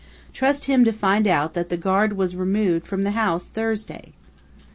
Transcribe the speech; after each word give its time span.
Trust 0.33 0.63
him 0.65 0.83
to 0.85 0.91
find 0.91 1.27
out 1.27 1.53
that 1.53 1.69
the 1.69 1.77
guard 1.77 2.13
was 2.13 2.35
removed 2.35 2.87
from 2.87 3.03
the 3.03 3.11
house 3.11 3.47
Thursday!" 3.47 4.13